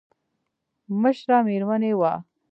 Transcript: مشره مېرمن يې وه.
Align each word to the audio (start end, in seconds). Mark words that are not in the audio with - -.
مشره 1.01 1.37
مېرمن 1.47 1.81
يې 1.89 1.93
وه. 1.99 2.13